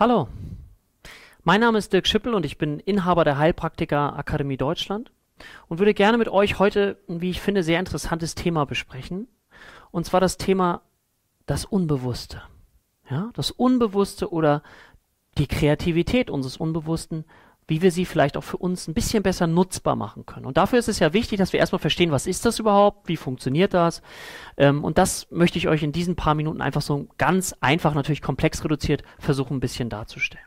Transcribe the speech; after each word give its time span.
Hallo, 0.00 0.28
mein 1.42 1.60
Name 1.60 1.76
ist 1.76 1.92
Dirk 1.92 2.06
Schippel 2.06 2.32
und 2.32 2.46
ich 2.46 2.56
bin 2.56 2.78
Inhaber 2.78 3.24
der 3.24 3.36
Heilpraktiker 3.36 4.16
Akademie 4.16 4.56
Deutschland 4.56 5.10
und 5.66 5.80
würde 5.80 5.92
gerne 5.92 6.18
mit 6.18 6.28
euch 6.28 6.60
heute 6.60 6.98
ein, 7.08 7.20
wie 7.20 7.30
ich 7.30 7.40
finde, 7.40 7.64
sehr 7.64 7.80
interessantes 7.80 8.36
Thema 8.36 8.64
besprechen. 8.64 9.26
Und 9.90 10.06
zwar 10.06 10.20
das 10.20 10.36
Thema 10.36 10.82
das 11.46 11.64
Unbewusste. 11.64 12.42
Ja, 13.10 13.30
das 13.34 13.50
Unbewusste 13.50 14.30
oder 14.30 14.62
die 15.36 15.48
Kreativität 15.48 16.30
unseres 16.30 16.58
Unbewussten, 16.58 17.24
wie 17.68 17.82
wir 17.82 17.92
sie 17.92 18.06
vielleicht 18.06 18.36
auch 18.36 18.44
für 18.44 18.56
uns 18.56 18.88
ein 18.88 18.94
bisschen 18.94 19.22
besser 19.22 19.46
nutzbar 19.46 19.94
machen 19.94 20.26
können. 20.26 20.46
Und 20.46 20.56
dafür 20.56 20.78
ist 20.78 20.88
es 20.88 20.98
ja 20.98 21.12
wichtig, 21.12 21.38
dass 21.38 21.52
wir 21.52 21.60
erstmal 21.60 21.78
verstehen, 21.78 22.10
was 22.10 22.26
ist 22.26 22.44
das 22.44 22.58
überhaupt, 22.58 23.08
wie 23.08 23.16
funktioniert 23.16 23.74
das. 23.74 24.02
Ähm, 24.56 24.82
und 24.82 24.98
das 24.98 25.28
möchte 25.30 25.58
ich 25.58 25.68
euch 25.68 25.82
in 25.82 25.92
diesen 25.92 26.16
paar 26.16 26.34
Minuten 26.34 26.62
einfach 26.62 26.82
so 26.82 27.06
ganz 27.18 27.54
einfach, 27.60 27.94
natürlich 27.94 28.22
komplex 28.22 28.64
reduziert, 28.64 29.02
versuchen 29.18 29.58
ein 29.58 29.60
bisschen 29.60 29.90
darzustellen. 29.90 30.44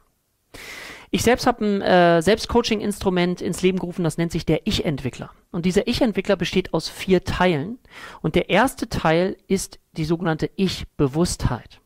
Ich 1.13 1.23
selbst 1.23 1.45
habe 1.45 1.65
ein 1.65 1.81
äh, 1.81 2.21
Selbstcoaching-Instrument 2.21 3.41
ins 3.41 3.61
Leben 3.61 3.79
gerufen, 3.79 4.03
das 4.03 4.17
nennt 4.17 4.31
sich 4.31 4.45
der 4.45 4.65
Ich-Entwickler. 4.65 5.31
Und 5.51 5.65
dieser 5.65 5.87
Ich-Entwickler 5.87 6.37
besteht 6.37 6.73
aus 6.73 6.87
vier 6.87 7.25
Teilen. 7.25 7.79
Und 8.21 8.35
der 8.35 8.49
erste 8.49 8.87
Teil 8.87 9.35
ist 9.47 9.79
die 9.91 10.05
sogenannte 10.05 10.49
Ich-Bewusstheit. 10.55 11.80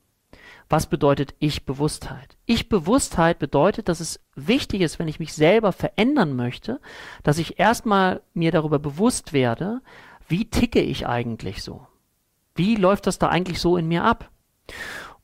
Was 0.70 0.88
bedeutet 0.88 1.36
Ich-Bewusstheit? 1.40 2.38
Ich-Bewusstheit 2.46 3.40
bedeutet, 3.40 3.88
dass 3.88 4.00
es 4.00 4.20
wichtig 4.36 4.82
ist, 4.82 5.00
wenn 5.00 5.08
ich 5.08 5.20
mich 5.20 5.34
selber 5.34 5.72
verändern 5.72 6.36
möchte, 6.36 6.80
dass 7.24 7.38
ich 7.38 7.60
erstmal 7.60 8.22
mir 8.34 8.52
darüber 8.52 8.80
bewusst 8.80 9.34
werde, 9.34 9.82
wie 10.28 10.50
ticke 10.50 10.82
ich 10.82 11.08
eigentlich 11.08 11.62
so? 11.62 11.86
Wie 12.56 12.76
läuft 12.76 13.06
das 13.06 13.20
da 13.20 13.28
eigentlich 13.30 13.60
so 13.60 13.78
in 13.78 13.88
mir 13.88 14.04
ab? 14.04 14.32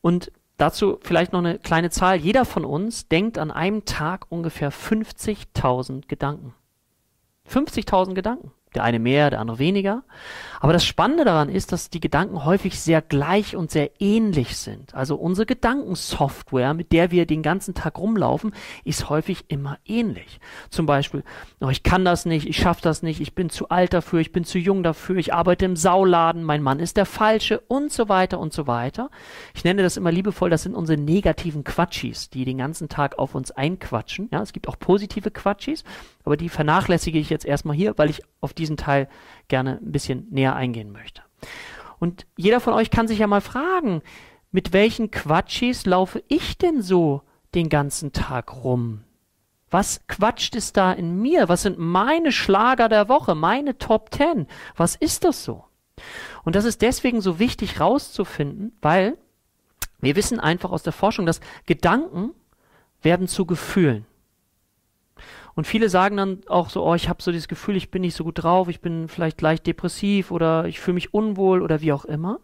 Und 0.02 0.32
Dazu 0.62 1.00
vielleicht 1.02 1.34
noch 1.34 1.40
eine 1.40 1.58
kleine 1.58 1.90
Zahl. 1.90 2.18
Jeder 2.18 2.46
von 2.46 2.66
uns 2.66 3.08
denkt 3.08 3.40
an 3.40 3.50
einem 3.50 3.84
Tag 3.86 4.28
ungefähr 4.30 4.72
50.000 4.72 6.08
Gedanken. 6.08 6.54
50.000 7.50 8.14
Gedanken. 8.14 8.52
Der 8.74 8.84
eine 8.84 9.00
mehr, 9.00 9.30
der 9.30 9.42
andere 9.42 9.60
weniger. 9.60 10.04
Aber 10.62 10.72
das 10.72 10.86
Spannende 10.86 11.26
daran 11.26 11.50
ist, 11.50 11.72
dass 11.72 11.90
die 11.90 12.00
Gedanken 12.00 12.46
häufig 12.46 12.80
sehr 12.80 13.02
gleich 13.02 13.56
und 13.56 13.72
sehr 13.72 13.90
ähnlich 14.00 14.56
sind. 14.56 14.94
Also 14.94 15.16
unsere 15.16 15.46
Gedankensoftware, 15.46 16.74
mit 16.74 16.92
der 16.92 17.12
wir 17.12 17.26
den 17.26 17.42
ganzen 17.42 17.74
Tag 17.74 17.98
rumlaufen, 17.98 18.54
ist 18.86 19.10
häufig 19.10 19.46
immer 19.50 19.80
ähnlich. 19.86 20.40
Zum 20.70 20.86
Beispiel, 20.86 21.24
oh, 21.60 21.70
ich 21.70 21.84
kann 21.84 22.06
das 22.06 22.26
nicht, 22.26 22.48
ich 22.48 22.58
schaffe 22.58 22.82
das 22.84 23.02
nicht, 23.02 23.20
ich 23.20 23.34
bin 23.34 23.50
zu 23.50 23.70
alt 23.70 23.92
dafür, 23.92 24.20
ich 24.20 24.32
bin 24.32 24.46
zu 24.46 24.60
jung 24.60 24.84
dafür, 24.84 25.18
ich 25.18 25.34
arbeite 25.34 25.66
im 25.66 25.76
Sauladen, 25.76 26.44
mein 26.44 26.62
Mann 26.62 26.80
ist 26.80 26.96
der 26.96 27.08
Falsche 27.08 27.60
und 27.68 27.92
so 27.92 28.08
weiter 28.08 28.40
und 28.40 28.54
so 28.54 28.68
weiter. 28.68 29.10
Ich 29.54 29.64
nenne 29.64 29.82
das 29.82 29.98
immer 29.98 30.12
liebevoll, 30.12 30.52
das 30.52 30.64
sind 30.64 30.76
unsere 30.76 31.02
negativen 31.02 31.64
Quatschis, 31.64 32.30
die 32.30 32.46
den 32.46 32.60
ganzen 32.60 32.88
Tag 32.88 33.18
auf 33.18 33.34
uns 33.34 33.52
einquatschen. 33.52 34.30
Ja, 34.32 34.42
es 34.44 34.54
gibt 34.54 34.68
auch 34.68 34.78
positive 34.78 35.32
Quatschis, 35.32 35.84
aber 36.24 36.38
die 36.38 36.50
vernachlässige 36.50 37.18
ich 37.18 37.32
jetzt 37.32 37.46
erstmal 37.46 37.76
hier, 37.76 37.98
weil 37.98 38.12
ich 38.12 38.22
auf 38.42 38.54
diesen 38.62 38.78
Teil 38.78 39.10
gerne 39.48 39.80
ein 39.82 39.92
bisschen 39.92 40.28
näher 40.30 40.56
eingehen 40.56 40.92
möchte. 40.92 41.22
Und 42.00 42.26
jeder 42.38 42.60
von 42.60 42.74
euch 42.74 42.90
kann 42.90 43.08
sich 43.08 43.20
ja 43.20 43.28
mal 43.28 43.42
fragen, 43.42 44.02
mit 44.52 44.74
welchen 44.74 45.12
Quatschis 45.12 45.86
laufe 45.86 46.24
ich 46.28 46.58
denn 46.58 46.82
so 46.82 47.22
den 47.54 47.70
ganzen 47.70 48.12
Tag 48.12 48.64
rum? 48.64 49.04
Was 49.70 50.06
quatscht 50.08 50.56
es 50.56 50.74
da 50.74 50.92
in 50.92 51.22
mir? 51.22 51.48
Was 51.48 51.62
sind 51.62 51.80
meine 51.80 52.32
Schlager 52.32 52.90
der 52.90 53.08
Woche, 53.08 53.36
meine 53.36 53.78
Top 53.78 54.12
Ten? 54.12 54.48
Was 54.76 54.96
ist 54.96 55.24
das 55.24 55.44
so? 55.44 55.64
Und 56.44 56.56
das 56.56 56.66
ist 56.66 56.82
deswegen 56.82 57.22
so 57.22 57.40
wichtig 57.40 57.80
rauszufinden, 57.80 58.76
weil 58.82 59.18
wir 60.00 60.16
wissen 60.16 60.40
einfach 60.40 60.72
aus 60.72 60.84
der 60.84 60.94
Forschung, 60.94 61.26
dass 61.26 61.40
Gedanken 61.66 62.32
werden 63.02 63.28
zu 63.28 63.46
Gefühlen. 63.46 64.06
Und 65.56 65.68
viele 65.68 65.90
sagen 65.90 66.18
dann 66.18 66.42
auch 66.48 66.70
so, 66.70 66.86
oh, 66.86 66.96
ich 66.96 67.10
habe 67.10 67.22
so 67.22 67.32
dieses 67.32 67.48
Gefühl, 67.48 67.76
ich 67.76 67.92
bin 67.92 68.02
nicht 68.02 68.16
so 68.16 68.24
gut 68.24 68.44
drauf, 68.44 68.68
ich 68.68 68.82
bin 68.82 69.08
vielleicht 69.08 69.42
leicht 69.42 69.68
depressiv 69.68 70.32
oder 70.32 70.66
ich 70.66 70.80
fühle 70.80 70.96
mich 70.96 71.14
unwohl 71.14 71.62
oder 71.62 71.82
wie 71.82 71.94
auch 71.94 72.06
immer, 72.06 72.40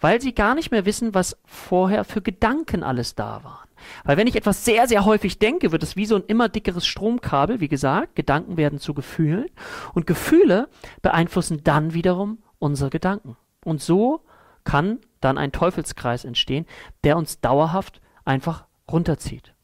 weil 0.00 0.20
sie 0.20 0.34
gar 0.34 0.54
nicht 0.54 0.70
mehr 0.70 0.86
wissen, 0.86 1.14
was 1.14 1.36
vorher 1.44 2.04
für 2.04 2.22
Gedanken 2.22 2.82
alles 2.82 3.14
da 3.14 3.42
waren. 3.42 3.68
Weil 4.04 4.16
wenn 4.16 4.26
ich 4.26 4.36
etwas 4.36 4.64
sehr, 4.64 4.86
sehr 4.86 5.04
häufig 5.04 5.38
denke, 5.38 5.72
wird 5.72 5.82
es 5.82 5.96
wie 5.96 6.06
so 6.06 6.14
ein 6.14 6.24
immer 6.26 6.48
dickeres 6.48 6.86
Stromkabel, 6.86 7.60
wie 7.60 7.68
gesagt, 7.68 8.14
Gedanken 8.14 8.56
werden 8.56 8.78
zu 8.78 8.94
Gefühlen 8.94 9.46
und 9.92 10.06
Gefühle 10.06 10.68
beeinflussen 11.02 11.64
dann 11.64 11.94
wiederum 11.94 12.38
unsere 12.58 12.90
Gedanken. 12.90 13.36
Und 13.64 13.80
so 13.80 14.22
kann 14.64 14.98
dann 15.20 15.38
ein 15.38 15.52
Teufelskreis 15.52 16.24
entstehen, 16.24 16.66
der 17.02 17.16
uns 17.16 17.40
dauerhaft 17.40 18.00
einfach 18.24 18.66
runterzieht. 18.90 19.54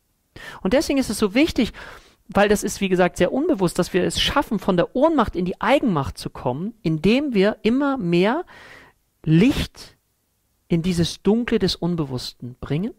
Und 0.63 0.73
deswegen 0.73 0.99
ist 0.99 1.11
es 1.11 1.19
so 1.19 1.35
wichtig, 1.35 1.73
weil 2.29 2.49
das 2.49 2.63
ist, 2.63 2.81
wie 2.81 2.91
gesagt, 2.91 3.17
sehr 3.17 3.33
unbewusst, 3.33 3.79
dass 3.79 3.95
wir 3.95 4.05
es 4.05 4.21
schaffen, 4.21 4.59
von 4.59 4.77
der 4.77 4.95
Ohnmacht 4.95 5.35
in 5.35 5.47
die 5.47 5.61
Eigenmacht 5.61 6.19
zu 6.19 6.29
kommen, 6.31 6.75
indem 6.83 7.35
wir 7.35 7.57
immer 7.63 7.97
mehr 7.97 8.45
Licht 9.25 9.97
in 10.69 10.83
dieses 10.83 11.23
Dunkle 11.23 11.59
des 11.59 11.75
Unbewussten 11.75 12.57
bringen 12.61 12.93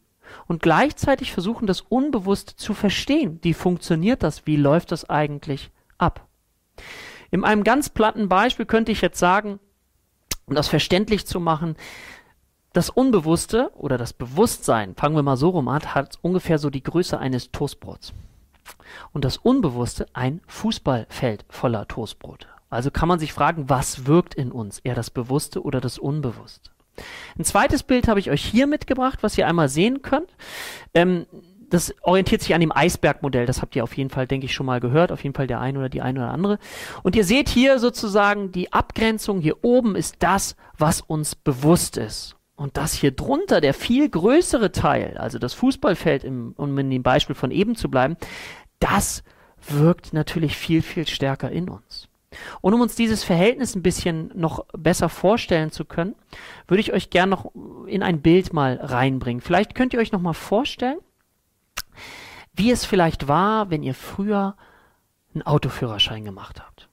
und 0.47 0.63
gleichzeitig 0.63 1.31
versuchen, 1.31 1.67
das 1.67 1.81
Unbewusste 1.81 2.55
zu 2.55 2.73
verstehen. 2.73 3.39
Wie 3.43 3.53
funktioniert 3.53 4.23
das? 4.23 4.47
Wie 4.47 4.55
läuft 4.55 4.91
das 4.91 5.09
eigentlich 5.09 5.69
ab? 5.99 6.27
In 7.29 7.43
einem 7.43 7.63
ganz 7.63 7.89
platten 7.89 8.29
Beispiel 8.29 8.65
könnte 8.65 8.91
ich 8.91 9.01
jetzt 9.01 9.19
sagen, 9.19 9.59
um 10.47 10.55
das 10.55 10.67
verständlich 10.67 11.27
zu 11.27 11.39
machen, 11.39 11.75
das 12.73 12.89
Unbewusste 12.89 13.71
oder 13.75 13.99
das 13.99 14.13
Bewusstsein, 14.13 14.95
fangen 14.95 15.15
wir 15.15 15.23
mal 15.23 15.37
so 15.37 15.49
rum 15.49 15.67
an, 15.67 15.93
hat 15.93 16.17
ungefähr 16.23 16.57
so 16.57 16.71
die 16.71 16.83
Größe 16.83 17.19
eines 17.19 17.51
Toastbrots 17.51 18.13
und 19.13 19.25
das 19.25 19.37
Unbewusste 19.37 20.07
ein 20.13 20.41
Fußballfeld 20.47 21.45
voller 21.49 21.87
Toastbrote. 21.87 22.47
Also 22.69 22.91
kann 22.91 23.07
man 23.07 23.19
sich 23.19 23.33
fragen, 23.33 23.69
was 23.69 24.05
wirkt 24.05 24.35
in 24.35 24.51
uns, 24.51 24.79
eher 24.79 24.95
das 24.95 25.09
Bewusste 25.09 25.63
oder 25.63 25.81
das 25.81 25.97
Unbewusste? 25.97 26.71
Ein 27.37 27.45
zweites 27.45 27.83
Bild 27.83 28.07
habe 28.07 28.19
ich 28.19 28.29
euch 28.29 28.43
hier 28.43 28.67
mitgebracht, 28.67 29.19
was 29.21 29.37
ihr 29.37 29.47
einmal 29.47 29.69
sehen 29.69 30.01
könnt. 30.01 30.35
Ähm, 30.93 31.25
das 31.69 31.93
orientiert 32.01 32.41
sich 32.41 32.53
an 32.53 32.61
dem 32.61 32.75
Eisbergmodell. 32.75 33.45
Das 33.45 33.61
habt 33.61 33.75
ihr 33.75 33.83
auf 33.83 33.95
jeden 33.95 34.09
Fall, 34.09 34.27
denke 34.27 34.45
ich, 34.45 34.53
schon 34.53 34.65
mal 34.65 34.79
gehört. 34.79 35.11
Auf 35.11 35.23
jeden 35.23 35.35
Fall 35.35 35.47
der 35.47 35.59
eine 35.59 35.79
oder 35.79 35.89
die 35.89 36.01
eine 36.01 36.19
oder 36.19 36.31
andere. 36.31 36.59
Und 37.03 37.15
ihr 37.15 37.23
seht 37.23 37.47
hier 37.47 37.79
sozusagen 37.79 38.51
die 38.51 38.73
Abgrenzung. 38.73 39.39
Hier 39.39 39.63
oben 39.63 39.95
ist 39.95 40.15
das, 40.19 40.55
was 40.77 41.01
uns 41.01 41.35
bewusst 41.35 41.97
ist. 41.97 42.35
Und 42.59 42.75
das 42.75 42.91
hier 42.91 43.11
drunter, 43.11 43.61
der 43.61 43.73
viel 43.73 44.09
größere 44.09 44.73
Teil, 44.73 45.17
also 45.17 45.39
das 45.39 45.53
Fußballfeld, 45.53 46.25
im, 46.25 46.53
um 46.57 46.77
in 46.77 46.89
dem 46.89 47.03
Beispiel 47.03 47.33
von 47.33 47.51
eben 47.51 47.75
zu 47.75 47.89
bleiben, 47.89 48.17
das 48.79 49.23
wirkt 49.65 50.11
natürlich 50.11 50.57
viel, 50.57 50.81
viel 50.81 51.07
stärker 51.07 51.49
in 51.49 51.69
uns. 51.69 52.09
Und 52.59 52.73
um 52.73 52.81
uns 52.81 52.95
dieses 52.95 53.23
Verhältnis 53.23 53.75
ein 53.75 53.81
bisschen 53.81 54.29
noch 54.35 54.65
besser 54.77 55.07
vorstellen 55.07 55.71
zu 55.71 55.85
können, 55.85 56.15
würde 56.67 56.81
ich 56.81 56.91
euch 56.91 57.09
gerne 57.09 57.29
noch 57.29 57.49
in 57.87 58.03
ein 58.03 58.21
Bild 58.21 58.51
mal 58.51 58.75
reinbringen. 58.75 59.39
Vielleicht 59.39 59.73
könnt 59.73 59.93
ihr 59.93 59.99
euch 60.01 60.11
noch 60.11 60.19
mal 60.19 60.33
vorstellen, 60.33 60.99
wie 62.51 62.71
es 62.71 62.83
vielleicht 62.83 63.29
war, 63.29 63.69
wenn 63.69 63.83
ihr 63.83 63.95
früher 63.95 64.57
einen 65.33 65.43
Autoführerschein 65.43 66.25
gemacht 66.25 66.59
habt. 66.59 66.89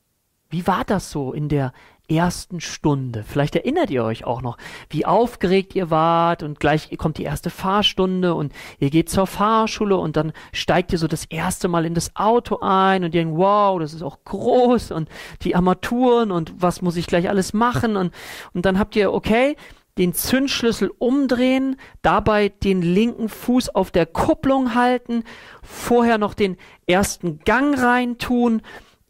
Wie 0.49 0.69
war 0.69 0.85
das 0.85 1.11
so 1.11 1.33
in 1.33 1.49
der 1.49 1.73
ersten 2.09 2.61
Stunde. 2.61 3.25
Vielleicht 3.27 3.57
erinnert 3.57 3.91
ihr 3.91 4.05
euch 4.05 4.25
auch 4.25 4.43
noch, 4.43 4.57
wie 4.91 5.07
aufgeregt 5.07 5.75
ihr 5.75 5.91
wart 5.91 6.43
und 6.43 6.61
gleich 6.61 6.97
kommt 6.99 7.19
die 7.19 7.25
erste 7.25 7.51
Fahrstunde 7.51 8.35
und 8.35 8.53
ihr 8.79 8.91
geht 8.91 9.11
zur 9.11 9.27
Fahrschule 9.27 9.97
und 9.97 10.17
dann 10.17 10.33
steigt 10.53 10.93
ihr 10.93 10.99
so 10.99 11.09
das 11.09 11.25
erste 11.27 11.69
Mal 11.69 11.85
in 11.85 11.95
das 11.95 12.15
Auto 12.15 12.61
ein 12.61 13.05
und 13.05 13.15
ihr 13.15 13.23
denkt, 13.23 13.37
wow, 13.37 13.79
das 13.79 13.95
ist 13.95 14.03
auch 14.03 14.19
groß 14.25 14.93
und 14.93 15.09
die 15.43 15.57
Armaturen 15.57 16.31
und 16.31 16.55
was 16.59 16.83
muss 16.83 16.97
ich 16.97 17.07
gleich 17.07 17.29
alles 17.29 17.53
machen 17.53 17.97
und, 17.97 18.13
und 18.55 18.67
dann 18.67 18.79
habt 18.79 18.97
ihr, 18.97 19.13
okay, 19.13 19.57
den 19.99 20.13
Zündschlüssel 20.13 20.91
umdrehen, 20.99 21.77
dabei 22.03 22.51
den 22.51 22.83
linken 22.83 23.29
Fuß 23.29 23.71
auf 23.75 23.91
der 23.91 24.07
Kupplung 24.07 24.75
halten, 24.75 25.25
vorher 25.63 26.19
noch 26.19 26.35
den 26.35 26.57
ersten 26.87 27.39
Gang 27.41 27.81
reintun, 27.81 28.61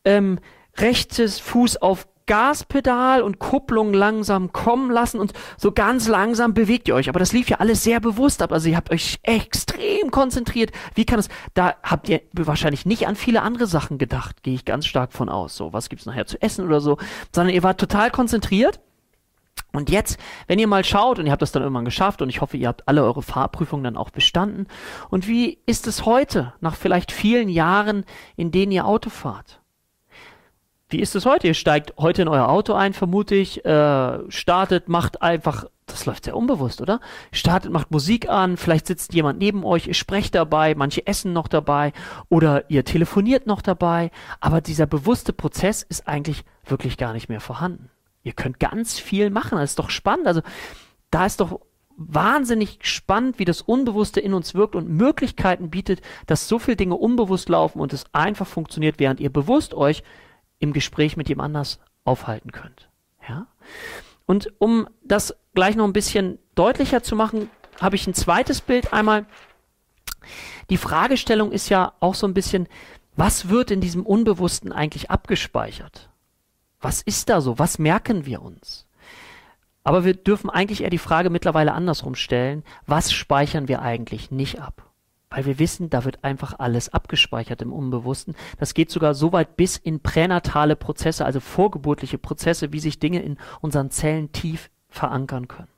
ähm, 0.04 0.38
rechtes 0.78 1.40
Fuß 1.40 1.78
auf 1.78 2.06
Gaspedal 2.26 3.22
und 3.22 3.38
Kupplung 3.38 3.94
langsam 3.94 4.52
kommen 4.52 4.90
lassen 4.90 5.18
und 5.20 5.32
so 5.56 5.72
ganz 5.72 6.08
langsam 6.08 6.54
bewegt 6.54 6.88
ihr 6.88 6.94
euch. 6.94 7.08
Aber 7.08 7.18
das 7.18 7.32
lief 7.32 7.48
ja 7.48 7.58
alles 7.58 7.82
sehr 7.82 8.00
bewusst 8.00 8.42
ab. 8.42 8.52
Also 8.52 8.68
ihr 8.68 8.76
habt 8.76 8.90
euch 8.90 9.18
extrem 9.22 10.10
konzentriert. 10.10 10.72
Wie 10.94 11.04
kann 11.04 11.18
es, 11.18 11.28
da 11.54 11.74
habt 11.82 12.08
ihr 12.08 12.20
wahrscheinlich 12.32 12.86
nicht 12.86 13.06
an 13.06 13.16
viele 13.16 13.42
andere 13.42 13.66
Sachen 13.66 13.98
gedacht, 13.98 14.42
gehe 14.42 14.54
ich 14.54 14.64
ganz 14.64 14.86
stark 14.86 15.12
von 15.12 15.28
aus. 15.28 15.56
So, 15.56 15.72
was 15.72 15.88
gibt's 15.88 16.06
nachher 16.06 16.26
zu 16.26 16.40
essen 16.42 16.66
oder 16.66 16.80
so, 16.80 16.98
sondern 17.34 17.54
ihr 17.54 17.62
wart 17.62 17.80
total 17.80 18.10
konzentriert. 18.10 18.80
Und 19.72 19.90
jetzt, 19.90 20.18
wenn 20.46 20.58
ihr 20.58 20.68
mal 20.68 20.84
schaut, 20.84 21.18
und 21.18 21.26
ihr 21.26 21.32
habt 21.32 21.42
das 21.42 21.52
dann 21.52 21.62
irgendwann 21.62 21.84
geschafft, 21.84 22.22
und 22.22 22.30
ich 22.30 22.40
hoffe, 22.40 22.56
ihr 22.56 22.68
habt 22.68 22.88
alle 22.88 23.04
eure 23.04 23.22
Fahrprüfungen 23.22 23.84
dann 23.84 23.96
auch 23.96 24.10
bestanden. 24.10 24.66
Und 25.10 25.28
wie 25.28 25.58
ist 25.66 25.86
es 25.86 26.06
heute, 26.06 26.54
nach 26.60 26.74
vielleicht 26.74 27.12
vielen 27.12 27.48
Jahren, 27.48 28.04
in 28.36 28.50
denen 28.50 28.72
ihr 28.72 28.86
Auto 28.86 29.10
fahrt? 29.10 29.60
Wie 30.88 31.00
ist 31.00 31.16
es 31.16 31.26
heute? 31.26 31.48
Ihr 31.48 31.54
steigt 31.54 31.94
heute 31.98 32.22
in 32.22 32.28
euer 32.28 32.48
Auto 32.48 32.72
ein, 32.72 32.92
vermute 32.92 33.34
ich, 33.34 33.64
äh, 33.64 34.30
startet, 34.30 34.88
macht 34.88 35.22
einfach 35.22 35.66
das 35.86 36.04
läuft 36.04 36.24
sehr 36.24 36.36
unbewusst, 36.36 36.82
oder? 36.82 37.00
Startet, 37.30 37.70
macht 37.72 37.90
Musik 37.90 38.28
an, 38.28 38.56
vielleicht 38.56 38.86
sitzt 38.86 39.14
jemand 39.14 39.38
neben 39.38 39.64
euch, 39.64 39.86
ihr 39.86 39.94
sprecht 39.94 40.34
dabei, 40.34 40.74
manche 40.74 41.06
essen 41.06 41.32
noch 41.32 41.48
dabei 41.48 41.92
oder 42.28 42.68
ihr 42.70 42.84
telefoniert 42.84 43.46
noch 43.46 43.62
dabei, 43.62 44.10
aber 44.40 44.60
dieser 44.60 44.86
bewusste 44.86 45.32
Prozess 45.32 45.82
ist 45.82 46.08
eigentlich 46.08 46.44
wirklich 46.64 46.96
gar 46.96 47.12
nicht 47.12 47.28
mehr 47.28 47.40
vorhanden. 47.40 47.88
Ihr 48.24 48.32
könnt 48.32 48.58
ganz 48.58 48.98
viel 48.98 49.30
machen, 49.30 49.58
das 49.58 49.70
ist 49.70 49.78
doch 49.78 49.90
spannend. 49.90 50.26
Also 50.26 50.42
da 51.12 51.24
ist 51.24 51.40
doch 51.40 51.60
wahnsinnig 51.96 52.80
spannend, 52.82 53.38
wie 53.38 53.44
das 53.44 53.62
Unbewusste 53.62 54.20
in 54.20 54.34
uns 54.34 54.54
wirkt 54.54 54.74
und 54.74 54.90
Möglichkeiten 54.90 55.70
bietet, 55.70 56.02
dass 56.26 56.48
so 56.48 56.58
viele 56.58 56.76
Dinge 56.76 56.96
unbewusst 56.96 57.48
laufen 57.48 57.80
und 57.80 57.92
es 57.92 58.04
einfach 58.12 58.46
funktioniert, 58.46 58.98
während 58.98 59.20
ihr 59.20 59.30
bewusst 59.32 59.72
euch 59.72 60.02
im 60.58 60.72
Gespräch 60.72 61.16
mit 61.16 61.28
jemand 61.28 61.46
anders 61.46 61.78
aufhalten 62.04 62.52
könnt. 62.52 62.88
Ja? 63.28 63.46
Und 64.26 64.52
um 64.58 64.88
das 65.02 65.36
gleich 65.54 65.76
noch 65.76 65.84
ein 65.84 65.92
bisschen 65.92 66.38
deutlicher 66.54 67.02
zu 67.02 67.16
machen, 67.16 67.50
habe 67.80 67.96
ich 67.96 68.06
ein 68.06 68.14
zweites 68.14 68.60
Bild 68.60 68.92
einmal. 68.92 69.26
Die 70.70 70.76
Fragestellung 70.76 71.52
ist 71.52 71.68
ja 71.68 71.92
auch 72.00 72.14
so 72.14 72.26
ein 72.26 72.34
bisschen, 72.34 72.68
was 73.14 73.48
wird 73.48 73.70
in 73.70 73.80
diesem 73.80 74.04
Unbewussten 74.04 74.72
eigentlich 74.72 75.10
abgespeichert? 75.10 76.10
Was 76.80 77.02
ist 77.02 77.28
da 77.28 77.40
so? 77.40 77.58
Was 77.58 77.78
merken 77.78 78.26
wir 78.26 78.42
uns? 78.42 78.86
Aber 79.84 80.04
wir 80.04 80.14
dürfen 80.14 80.50
eigentlich 80.50 80.82
eher 80.82 80.90
die 80.90 80.98
Frage 80.98 81.30
mittlerweile 81.30 81.72
andersrum 81.72 82.16
stellen, 82.16 82.64
was 82.86 83.12
speichern 83.12 83.68
wir 83.68 83.82
eigentlich 83.82 84.30
nicht 84.30 84.60
ab? 84.60 84.85
Weil 85.30 85.44
wir 85.44 85.58
wissen, 85.58 85.90
da 85.90 86.04
wird 86.04 86.22
einfach 86.22 86.58
alles 86.58 86.88
abgespeichert 86.88 87.60
im 87.60 87.72
Unbewussten. 87.72 88.36
Das 88.58 88.74
geht 88.74 88.90
sogar 88.90 89.14
so 89.14 89.32
weit 89.32 89.56
bis 89.56 89.76
in 89.76 90.00
pränatale 90.00 90.76
Prozesse, 90.76 91.24
also 91.24 91.40
vorgeburtliche 91.40 92.18
Prozesse, 92.18 92.72
wie 92.72 92.80
sich 92.80 93.00
Dinge 93.00 93.22
in 93.22 93.36
unseren 93.60 93.90
Zellen 93.90 94.30
tief 94.32 94.70
verankern 94.88 95.48
können. 95.48 95.68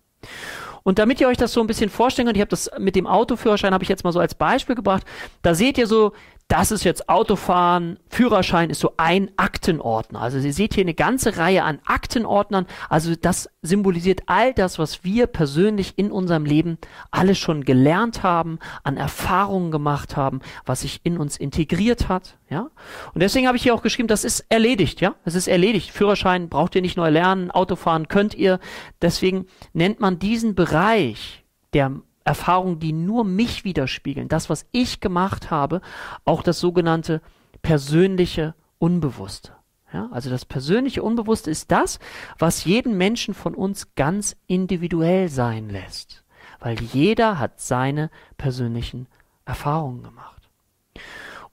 Und 0.82 0.98
damit 0.98 1.20
ihr 1.20 1.28
euch 1.28 1.36
das 1.36 1.52
so 1.52 1.60
ein 1.60 1.66
bisschen 1.66 1.90
vorstellen 1.90 2.26
könnt, 2.26 2.36
ich 2.36 2.40
habe 2.40 2.50
das 2.50 2.70
mit 2.78 2.96
dem 2.96 3.06
Autoführerschein 3.06 3.74
habe 3.74 3.84
ich 3.84 3.90
jetzt 3.90 4.04
mal 4.04 4.12
so 4.12 4.20
als 4.20 4.34
Beispiel 4.34 4.74
gebracht. 4.74 5.04
Da 5.42 5.54
seht 5.54 5.78
ihr 5.78 5.86
so 5.86 6.12
das 6.48 6.70
ist 6.70 6.82
jetzt 6.82 7.10
Autofahren, 7.10 7.98
Führerschein 8.08 8.70
ist 8.70 8.80
so 8.80 8.94
ein 8.96 9.30
Aktenordner. 9.36 10.22
Also 10.22 10.38
ihr 10.38 10.54
seht 10.54 10.72
hier 10.74 10.84
eine 10.84 10.94
ganze 10.94 11.36
Reihe 11.36 11.62
an 11.62 11.78
Aktenordnern. 11.84 12.66
Also 12.88 13.14
das 13.14 13.50
symbolisiert 13.60 14.22
all 14.26 14.54
das, 14.54 14.78
was 14.78 15.04
wir 15.04 15.26
persönlich 15.26 15.98
in 15.98 16.10
unserem 16.10 16.46
Leben 16.46 16.78
alles 17.10 17.36
schon 17.36 17.64
gelernt 17.64 18.22
haben, 18.22 18.58
an 18.82 18.96
Erfahrungen 18.96 19.70
gemacht 19.70 20.16
haben, 20.16 20.40
was 20.64 20.80
sich 20.80 21.00
in 21.04 21.18
uns 21.18 21.36
integriert 21.36 22.08
hat. 22.08 22.38
Ja? 22.48 22.70
Und 23.12 23.22
deswegen 23.22 23.46
habe 23.46 23.58
ich 23.58 23.62
hier 23.62 23.74
auch 23.74 23.82
geschrieben, 23.82 24.08
das 24.08 24.24
ist 24.24 24.46
erledigt. 24.48 25.02
Ja, 25.02 25.16
es 25.26 25.34
ist 25.34 25.48
erledigt. 25.48 25.90
Führerschein 25.90 26.48
braucht 26.48 26.74
ihr 26.74 26.82
nicht 26.82 26.96
neu 26.96 27.10
lernen, 27.10 27.50
Autofahren 27.50 28.08
könnt 28.08 28.34
ihr. 28.34 28.58
Deswegen 29.02 29.46
nennt 29.74 30.00
man 30.00 30.18
diesen 30.18 30.54
Bereich 30.54 31.44
der 31.74 32.00
Erfahrungen, 32.28 32.78
die 32.78 32.92
nur 32.92 33.24
mich 33.24 33.64
widerspiegeln, 33.64 34.28
das, 34.28 34.50
was 34.50 34.66
ich 34.70 35.00
gemacht 35.00 35.50
habe, 35.50 35.80
auch 36.26 36.42
das 36.42 36.60
sogenannte 36.60 37.22
persönliche 37.62 38.54
Unbewusste. 38.78 39.52
Ja, 39.94 40.10
also 40.12 40.28
das 40.28 40.44
persönliche 40.44 41.02
Unbewusste 41.02 41.50
ist 41.50 41.70
das, 41.72 41.98
was 42.38 42.66
jeden 42.66 42.98
Menschen 42.98 43.32
von 43.32 43.54
uns 43.54 43.94
ganz 43.94 44.36
individuell 44.46 45.30
sein 45.30 45.70
lässt, 45.70 46.22
weil 46.60 46.78
jeder 46.78 47.38
hat 47.38 47.62
seine 47.62 48.10
persönlichen 48.36 49.06
Erfahrungen 49.46 50.02
gemacht. 50.02 50.50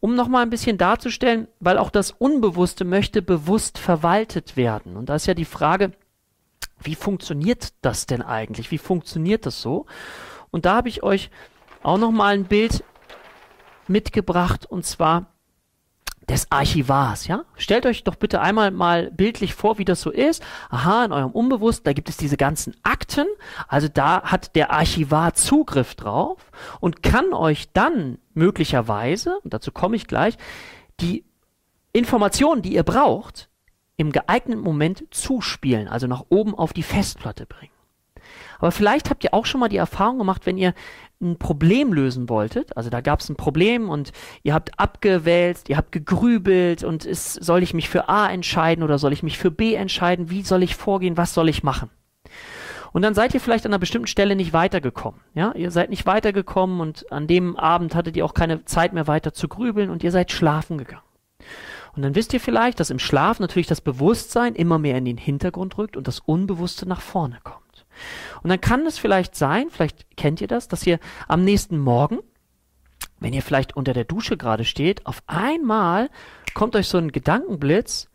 Um 0.01 0.13
nochmal 0.13 0.41
ein 0.41 0.49
bisschen 0.49 0.77
darzustellen, 0.77 1.47
weil 1.61 1.77
auch 1.77 1.89
das 1.89 2.11
Unbewusste 2.11 2.83
möchte 2.83 3.21
bewusst 3.21 3.77
verwaltet 3.77 4.57
werden. 4.57 4.97
Und 4.97 5.07
da 5.07 5.15
ist 5.15 5.25
ja 5.25 5.33
die 5.33 5.45
Frage, 5.45 5.93
wie 6.81 6.95
funktioniert 6.95 7.73
das 7.81 8.07
denn 8.07 8.21
eigentlich? 8.21 8.71
Wie 8.71 8.77
funktioniert 8.77 9.45
das 9.45 9.61
so? 9.61 9.85
Und 10.55 10.63
da 10.63 10.75
habe 10.75 10.87
ich 10.87 11.03
euch 11.03 11.31
auch 11.83 11.97
noch 11.97 12.11
mal 12.11 12.33
ein 12.33 12.45
Bild 12.45 12.81
mitgebracht 13.89 14.65
und 14.65 14.85
zwar 14.85 15.25
des 16.29 16.49
Archivars, 16.49 17.27
ja? 17.27 17.43
Stellt 17.57 17.85
euch 17.85 18.05
doch 18.05 18.15
bitte 18.15 18.39
einmal 18.39 18.71
mal 18.71 19.11
bildlich 19.11 19.53
vor, 19.53 19.79
wie 19.79 19.83
das 19.83 19.99
so 19.99 20.11
ist. 20.11 20.41
Aha, 20.69 21.03
in 21.03 21.11
eurem 21.11 21.31
Unbewusst, 21.31 21.85
da 21.85 21.91
gibt 21.91 22.07
es 22.07 22.15
diese 22.15 22.37
ganzen 22.37 22.73
Akten. 22.83 23.27
Also 23.67 23.89
da 23.89 24.21
hat 24.23 24.55
der 24.55 24.71
Archivar 24.71 25.33
Zugriff 25.33 25.93
drauf 25.95 26.39
und 26.79 27.03
kann 27.03 27.33
euch 27.33 27.73
dann 27.73 28.17
möglicherweise, 28.33 29.39
und 29.43 29.53
dazu 29.53 29.73
komme 29.73 29.97
ich 29.97 30.07
gleich, 30.07 30.37
die 31.01 31.25
Informationen, 31.91 32.61
die 32.61 32.75
ihr 32.75 32.83
braucht, 32.83 33.49
im 33.97 34.13
geeigneten 34.13 34.63
Moment 34.63 35.03
zuspielen, 35.11 35.89
also 35.89 36.07
nach 36.07 36.23
oben 36.29 36.55
auf 36.55 36.71
die 36.71 36.83
Festplatte 36.83 37.45
bringen. 37.45 37.74
Aber 38.59 38.71
vielleicht 38.71 39.09
habt 39.09 39.23
ihr 39.23 39.33
auch 39.33 39.45
schon 39.45 39.59
mal 39.59 39.69
die 39.69 39.77
Erfahrung 39.77 40.17
gemacht, 40.17 40.45
wenn 40.45 40.57
ihr 40.57 40.73
ein 41.21 41.37
Problem 41.37 41.93
lösen 41.93 42.29
wolltet, 42.29 42.75
also 42.75 42.89
da 42.89 43.01
gab 43.01 43.21
es 43.21 43.29
ein 43.29 43.35
Problem 43.35 43.89
und 43.89 44.11
ihr 44.43 44.53
habt 44.53 44.77
abgewälzt, 44.79 45.69
ihr 45.69 45.77
habt 45.77 45.91
gegrübelt 45.91 46.83
und 46.83 47.05
ist, 47.05 47.33
soll 47.33 47.63
ich 47.63 47.73
mich 47.73 47.89
für 47.89 48.09
A 48.09 48.29
entscheiden 48.29 48.83
oder 48.83 48.97
soll 48.97 49.13
ich 49.13 49.23
mich 49.23 49.37
für 49.37 49.51
B 49.51 49.75
entscheiden, 49.75 50.29
wie 50.29 50.41
soll 50.41 50.61
ich 50.61 50.75
vorgehen, 50.75 51.17
was 51.17 51.33
soll 51.33 51.47
ich 51.47 51.63
machen? 51.63 51.89
Und 52.91 53.01
dann 53.01 53.13
seid 53.13 53.33
ihr 53.33 53.41
vielleicht 53.41 53.65
an 53.65 53.73
einer 53.73 53.79
bestimmten 53.79 54.07
Stelle 54.07 54.37
nicht 54.37 54.53
weitergekommen. 54.53 55.19
Ja, 55.33 55.51
ihr 55.53 55.69
seid 55.69 55.89
nicht 55.89 56.05
weitergekommen 56.05 56.79
und 56.79 57.11
an 57.11 57.27
dem 57.27 57.57
Abend 57.57 57.93
hattet 57.93 58.15
ihr 58.15 58.23
auch 58.23 58.33
keine 58.33 58.63
Zeit 58.63 58.93
mehr 58.93 59.07
weiter 59.07 59.33
zu 59.33 59.49
grübeln 59.49 59.89
und 59.89 60.01
ihr 60.01 60.11
seid 60.11 60.31
schlafen 60.31 60.77
gegangen. 60.77 61.03
Und 61.95 62.03
dann 62.03 62.15
wisst 62.15 62.33
ihr 62.33 62.39
vielleicht, 62.39 62.79
dass 62.79 62.89
im 62.89 62.99
Schlaf 62.99 63.39
natürlich 63.39 63.67
das 63.67 63.81
Bewusstsein 63.81 64.55
immer 64.55 64.79
mehr 64.79 64.97
in 64.97 65.05
den 65.05 65.17
Hintergrund 65.17 65.77
rückt 65.77 65.97
und 65.97 66.07
das 66.07 66.19
Unbewusste 66.19 66.87
nach 66.87 67.01
vorne 67.01 67.39
kommt. 67.43 67.64
Und 68.43 68.49
dann 68.49 68.61
kann 68.61 68.85
es 68.85 68.97
vielleicht 68.97 69.35
sein, 69.35 69.69
vielleicht 69.69 70.17
kennt 70.17 70.41
ihr 70.41 70.47
das, 70.47 70.67
dass 70.67 70.85
ihr 70.85 70.99
am 71.27 71.43
nächsten 71.43 71.77
Morgen, 71.79 72.19
wenn 73.19 73.33
ihr 73.33 73.41
vielleicht 73.41 73.75
unter 73.75 73.93
der 73.93 74.05
Dusche 74.05 74.37
gerade 74.37 74.65
steht, 74.65 75.05
auf 75.05 75.23
einmal 75.27 76.09
kommt 76.53 76.75
euch 76.75 76.87
so 76.87 76.97
ein 76.97 77.11
Gedankenblitz 77.11 78.09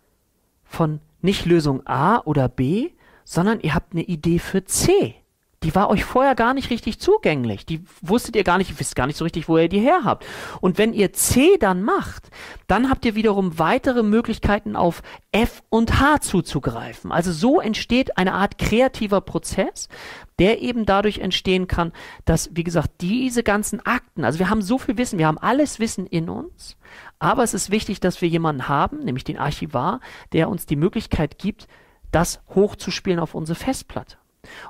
von 0.64 1.00
nicht 1.20 1.46
Lösung 1.46 1.86
A 1.86 2.20
oder 2.24 2.48
B, 2.48 2.90
sondern 3.24 3.60
ihr 3.60 3.74
habt 3.74 3.92
eine 3.92 4.02
Idee 4.02 4.38
für 4.38 4.64
C 4.64 5.19
die 5.62 5.74
war 5.74 5.90
euch 5.90 6.04
vorher 6.04 6.34
gar 6.34 6.54
nicht 6.54 6.70
richtig 6.70 7.00
zugänglich. 7.00 7.66
Die 7.66 7.84
wusstet 8.00 8.34
ihr 8.34 8.44
gar 8.44 8.56
nicht, 8.56 8.70
ihr 8.70 8.80
wisst 8.80 8.96
gar 8.96 9.06
nicht 9.06 9.18
so 9.18 9.24
richtig, 9.24 9.46
wo 9.46 9.58
ihr 9.58 9.68
die 9.68 9.80
her 9.80 10.00
habt. 10.04 10.24
Und 10.62 10.78
wenn 10.78 10.94
ihr 10.94 11.12
C 11.12 11.58
dann 11.58 11.82
macht, 11.82 12.30
dann 12.66 12.88
habt 12.88 13.04
ihr 13.04 13.14
wiederum 13.14 13.58
weitere 13.58 14.02
Möglichkeiten 14.02 14.74
auf 14.74 15.02
F 15.32 15.62
und 15.68 16.00
H 16.00 16.20
zuzugreifen. 16.20 17.12
Also 17.12 17.30
so 17.30 17.60
entsteht 17.60 18.16
eine 18.16 18.32
Art 18.32 18.56
kreativer 18.56 19.20
Prozess, 19.20 19.90
der 20.38 20.62
eben 20.62 20.86
dadurch 20.86 21.18
entstehen 21.18 21.66
kann, 21.66 21.92
dass, 22.24 22.48
wie 22.54 22.64
gesagt, 22.64 23.02
diese 23.02 23.42
ganzen 23.42 23.84
Akten, 23.84 24.24
also 24.24 24.38
wir 24.38 24.48
haben 24.48 24.62
so 24.62 24.78
viel 24.78 24.96
Wissen, 24.96 25.18
wir 25.18 25.26
haben 25.26 25.36
alles 25.36 25.78
Wissen 25.78 26.06
in 26.06 26.30
uns, 26.30 26.78
aber 27.18 27.42
es 27.42 27.52
ist 27.52 27.70
wichtig, 27.70 28.00
dass 28.00 28.22
wir 28.22 28.28
jemanden 28.30 28.66
haben, 28.66 29.00
nämlich 29.00 29.24
den 29.24 29.36
Archivar, 29.36 30.00
der 30.32 30.48
uns 30.48 30.64
die 30.64 30.76
Möglichkeit 30.76 31.38
gibt, 31.38 31.68
das 32.10 32.40
hochzuspielen 32.54 33.20
auf 33.20 33.34
unsere 33.34 33.58
Festplatte. 33.58 34.19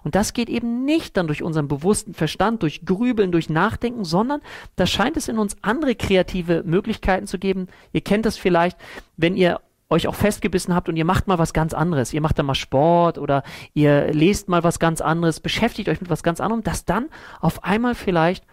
Und 0.03 0.15
das 0.15 0.33
geht 0.33 0.49
eben 0.49 0.85
nicht 0.85 1.17
dann 1.17 1.27
durch 1.27 1.43
unseren 1.43 1.69
bewussten 1.69 2.15
Verstand, 2.15 2.63
durch 2.63 2.85
Grübeln, 2.85 3.33
durch 3.33 3.49
Nachdenken, 3.49 4.05
sondern 4.05 4.41
da 4.77 4.87
scheint 4.87 5.17
es 5.17 5.29
in 5.29 5.39
uns 5.39 5.57
andere 5.63 5.95
kreative 5.95 6.63
Möglichkeiten 6.65 7.27
zu 7.27 7.39
geben. 7.39 7.69
Ihr 7.93 8.01
kennt 8.01 8.27
das 8.27 8.37
vielleicht, 8.37 8.77
wenn 9.17 9.37
ihr 9.37 9.61
euch 9.91 10.07
auch 10.07 10.15
festgebissen 10.15 10.75
habt 10.75 10.89
und 10.89 10.97
ihr 10.97 11.05
macht 11.05 11.27
mal 11.27 11.39
was 11.39 11.53
ganz 11.53 11.75
anderes. 11.75 12.13
Ihr 12.13 12.21
macht 12.21 12.39
dann 12.39 12.47
mal 12.47 12.55
Sport 12.55 13.19
oder 13.19 13.43
ihr 13.75 14.13
lest 14.13 14.49
mal 14.49 14.63
was 14.63 14.79
ganz 14.79 15.01
anderes, 15.01 15.41
beschäftigt 15.41 15.89
euch 15.89 16.01
mit 16.01 16.11
was 16.11 16.23
ganz 16.23 16.41
anderem, 16.41 16.63
dass 16.63 16.85
dann 16.85 17.09
auf 17.41 17.65
einmal 17.65 17.95
vielleicht 17.95 18.45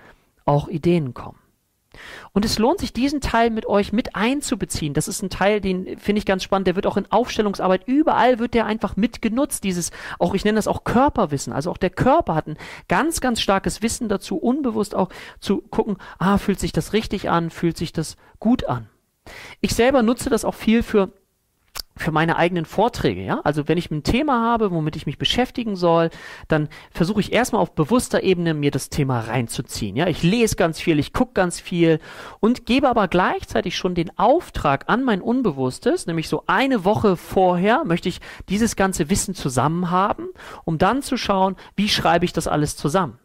auch 0.45 0.67
Ideen 0.67 1.13
kommen. 1.13 1.37
Und 2.33 2.45
es 2.45 2.59
lohnt 2.59 2.79
sich, 2.79 2.93
diesen 2.93 3.21
Teil 3.21 3.49
mit 3.49 3.65
euch 3.65 3.93
mit 3.93 4.15
einzubeziehen. 4.15 4.93
Das 4.93 5.07
ist 5.07 5.21
ein 5.21 5.29
Teil, 5.29 5.61
den 5.61 5.97
finde 5.97 6.19
ich 6.19 6.25
ganz 6.25 6.43
spannend. 6.43 6.67
Der 6.67 6.75
wird 6.75 6.87
auch 6.87 6.97
in 6.97 7.11
Aufstellungsarbeit 7.11 7.87
überall 7.87 8.39
wird 8.39 8.53
der 8.53 8.65
einfach 8.65 8.95
mitgenutzt. 8.95 9.63
Dieses, 9.63 9.91
auch 10.19 10.33
ich 10.33 10.45
nenne 10.45 10.57
das 10.57 10.67
auch 10.67 10.83
Körperwissen. 10.83 11.53
Also 11.53 11.71
auch 11.71 11.77
der 11.77 11.89
Körper 11.89 12.35
hat 12.35 12.47
ein 12.47 12.57
ganz, 12.87 13.21
ganz 13.21 13.41
starkes 13.41 13.81
Wissen 13.81 14.09
dazu, 14.09 14.37
unbewusst 14.37 14.95
auch 14.95 15.09
zu 15.39 15.61
gucken, 15.61 15.97
ah, 16.19 16.37
fühlt 16.37 16.59
sich 16.59 16.71
das 16.71 16.93
richtig 16.93 17.29
an, 17.29 17.49
fühlt 17.49 17.77
sich 17.77 17.93
das 17.93 18.17
gut 18.39 18.65
an. 18.65 18.89
Ich 19.61 19.75
selber 19.75 20.03
nutze 20.03 20.29
das 20.29 20.45
auch 20.45 20.55
viel 20.55 20.83
für 20.83 21.11
für 21.97 22.11
meine 22.11 22.37
eigenen 22.37 22.65
Vorträge, 22.65 23.21
ja. 23.21 23.41
Also 23.43 23.67
wenn 23.67 23.77
ich 23.77 23.91
ein 23.91 24.03
Thema 24.03 24.41
habe, 24.41 24.71
womit 24.71 24.95
ich 24.95 25.05
mich 25.05 25.17
beschäftigen 25.17 25.75
soll, 25.75 26.09
dann 26.47 26.69
versuche 26.91 27.19
ich 27.19 27.33
erstmal 27.33 27.61
auf 27.61 27.73
bewusster 27.73 28.23
Ebene 28.23 28.53
mir 28.53 28.71
das 28.71 28.89
Thema 28.89 29.19
reinzuziehen. 29.19 29.95
Ja, 29.95 30.07
ich 30.07 30.23
lese 30.23 30.55
ganz 30.55 30.79
viel, 30.79 30.99
ich 30.99 31.13
gucke 31.13 31.33
ganz 31.33 31.59
viel 31.59 31.99
und 32.39 32.65
gebe 32.65 32.89
aber 32.89 33.07
gleichzeitig 33.07 33.75
schon 33.75 33.95
den 33.95 34.17
Auftrag 34.17 34.85
an 34.87 35.03
mein 35.03 35.21
Unbewusstes, 35.21 36.07
nämlich 36.07 36.29
so 36.29 36.43
eine 36.47 36.85
Woche 36.85 37.17
vorher 37.17 37.83
möchte 37.85 38.09
ich 38.09 38.19
dieses 38.49 38.75
ganze 38.75 39.09
Wissen 39.09 39.35
zusammen 39.35 39.91
haben, 39.91 40.27
um 40.65 40.77
dann 40.77 41.01
zu 41.01 41.17
schauen, 41.17 41.55
wie 41.75 41.89
schreibe 41.89 42.25
ich 42.25 42.33
das 42.33 42.47
alles 42.47 42.77
zusammen. 42.77 43.19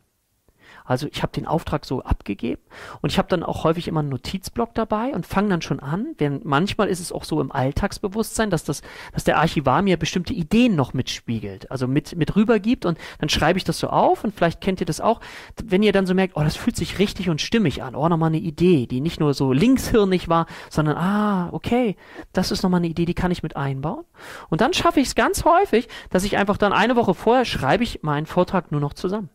Also 0.84 1.06
ich 1.10 1.22
habe 1.22 1.32
den 1.32 1.46
Auftrag 1.46 1.84
so 1.84 2.02
abgegeben 2.02 2.62
und 3.00 3.12
ich 3.12 3.18
habe 3.18 3.28
dann 3.28 3.42
auch 3.42 3.64
häufig 3.64 3.88
immer 3.88 4.00
einen 4.00 4.08
Notizblock 4.08 4.74
dabei 4.74 5.12
und 5.14 5.26
fange 5.26 5.48
dann 5.48 5.62
schon 5.62 5.80
an. 5.80 6.14
Denn 6.20 6.40
manchmal 6.44 6.88
ist 6.88 7.00
es 7.00 7.12
auch 7.12 7.24
so 7.24 7.40
im 7.40 7.52
Alltagsbewusstsein, 7.52 8.50
dass 8.50 8.64
das, 8.64 8.82
dass 9.12 9.24
der 9.24 9.38
Archivar 9.38 9.82
mir 9.82 9.96
bestimmte 9.96 10.32
Ideen 10.32 10.76
noch 10.76 10.94
mitspiegelt, 10.94 11.70
also 11.70 11.86
mit 11.86 12.16
mit 12.16 12.36
rübergibt 12.36 12.84
und 12.86 12.98
dann 13.18 13.28
schreibe 13.28 13.58
ich 13.58 13.64
das 13.64 13.78
so 13.78 13.88
auf 13.88 14.24
und 14.24 14.34
vielleicht 14.34 14.60
kennt 14.60 14.80
ihr 14.80 14.86
das 14.86 15.00
auch, 15.00 15.20
wenn 15.62 15.82
ihr 15.82 15.92
dann 15.92 16.06
so 16.06 16.14
merkt, 16.14 16.36
oh, 16.36 16.42
das 16.42 16.56
fühlt 16.56 16.76
sich 16.76 16.98
richtig 16.98 17.28
und 17.28 17.40
stimmig 17.40 17.82
an, 17.82 17.94
oh, 17.94 18.08
nochmal 18.08 18.28
eine 18.28 18.38
Idee, 18.38 18.86
die 18.86 19.00
nicht 19.00 19.20
nur 19.20 19.34
so 19.34 19.52
linkshirnig 19.52 20.28
war, 20.28 20.46
sondern 20.70 20.96
ah, 20.96 21.48
okay, 21.52 21.96
das 22.32 22.50
ist 22.50 22.62
nochmal 22.62 22.78
eine 22.78 22.88
Idee, 22.88 23.04
die 23.04 23.14
kann 23.14 23.30
ich 23.30 23.42
mit 23.42 23.56
einbauen. 23.56 24.04
Und 24.48 24.60
dann 24.60 24.72
schaffe 24.72 25.00
ich 25.00 25.08
es 25.08 25.14
ganz 25.14 25.44
häufig, 25.44 25.88
dass 26.10 26.24
ich 26.24 26.36
einfach 26.36 26.56
dann 26.56 26.72
eine 26.72 26.96
Woche 26.96 27.14
vorher 27.14 27.44
schreibe 27.44 27.84
ich 27.84 28.02
meinen 28.02 28.26
Vortrag 28.26 28.72
nur 28.72 28.80
noch 28.80 28.94
zusammen. 28.94 29.30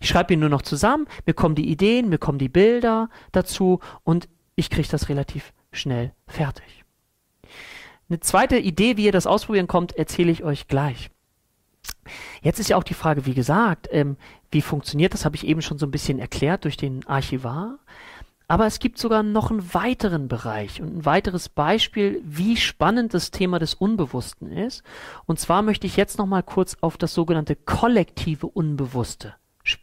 Ich 0.00 0.08
schreibe 0.08 0.34
ihn 0.34 0.40
nur 0.40 0.48
noch 0.48 0.62
zusammen, 0.62 1.06
mir 1.26 1.34
kommen 1.34 1.54
die 1.54 1.68
Ideen, 1.68 2.08
mir 2.08 2.18
kommen 2.18 2.38
die 2.38 2.48
Bilder 2.48 3.08
dazu 3.32 3.80
und 4.02 4.28
ich 4.56 4.70
kriege 4.70 4.88
das 4.88 5.08
relativ 5.08 5.52
schnell 5.72 6.12
fertig. 6.26 6.84
Eine 8.08 8.20
zweite 8.20 8.58
Idee, 8.58 8.96
wie 8.96 9.04
ihr 9.04 9.12
das 9.12 9.26
ausprobieren 9.26 9.68
kommt, 9.68 9.92
erzähle 9.96 10.32
ich 10.32 10.42
euch 10.42 10.66
gleich. 10.66 11.10
Jetzt 12.42 12.58
ist 12.58 12.68
ja 12.68 12.76
auch 12.76 12.82
die 12.82 12.94
Frage, 12.94 13.24
wie 13.24 13.34
gesagt, 13.34 13.88
ähm, 13.92 14.16
wie 14.50 14.62
funktioniert 14.62 15.14
das, 15.14 15.24
habe 15.24 15.36
ich 15.36 15.46
eben 15.46 15.62
schon 15.62 15.78
so 15.78 15.86
ein 15.86 15.92
bisschen 15.92 16.18
erklärt 16.18 16.64
durch 16.64 16.76
den 16.76 17.06
Archivar. 17.06 17.78
Aber 18.48 18.66
es 18.66 18.80
gibt 18.80 18.98
sogar 18.98 19.22
noch 19.22 19.52
einen 19.52 19.74
weiteren 19.74 20.26
Bereich 20.26 20.82
und 20.82 20.96
ein 20.96 21.04
weiteres 21.04 21.48
Beispiel, 21.48 22.20
wie 22.24 22.56
spannend 22.56 23.14
das 23.14 23.30
Thema 23.30 23.60
des 23.60 23.74
Unbewussten 23.74 24.50
ist. 24.50 24.82
Und 25.26 25.38
zwar 25.38 25.62
möchte 25.62 25.86
ich 25.86 25.96
jetzt 25.96 26.18
noch 26.18 26.26
mal 26.26 26.42
kurz 26.42 26.76
auf 26.80 26.98
das 26.98 27.14
sogenannte 27.14 27.54
kollektive 27.54 28.48
Unbewusste 28.48 29.36